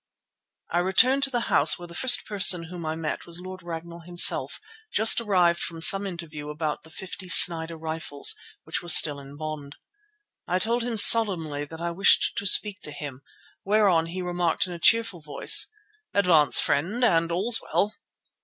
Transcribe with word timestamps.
I 0.71 0.79
returned 0.79 1.21
to 1.25 1.29
the 1.29 1.41
house 1.41 1.77
where 1.77 1.87
the 1.87 1.93
first 1.93 2.25
person 2.25 2.63
whom 2.63 2.87
I 2.87 2.95
met 2.95 3.27
was 3.27 3.39
Lord 3.39 3.61
Ragnall 3.61 3.99
himself, 3.99 4.59
just 4.91 5.21
arrived 5.21 5.59
from 5.59 5.79
some 5.79 6.07
interview 6.07 6.49
about 6.49 6.83
the 6.83 6.89
fifty 6.89 7.29
Snider 7.29 7.77
rifles, 7.77 8.33
which 8.63 8.81
were 8.81 8.89
still 8.89 9.19
in 9.19 9.37
bond. 9.37 9.75
I 10.47 10.57
told 10.57 10.81
him 10.81 10.97
solemnly 10.97 11.65
that 11.65 11.81
I 11.81 11.91
wished 11.91 12.35
to 12.37 12.47
speak 12.47 12.81
to 12.81 12.91
him, 12.91 13.21
whereon 13.63 14.07
he 14.07 14.23
remarked 14.23 14.65
in 14.65 14.73
a 14.73 14.79
cheerful 14.79 15.19
voice, 15.21 15.67
"Advance, 16.15 16.59
friend, 16.59 17.03
and 17.05 17.31
all's 17.31 17.61
well!" 17.61 17.93